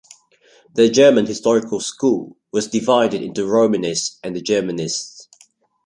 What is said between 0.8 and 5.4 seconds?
German Historical School was divided into Romanists and the Germanists.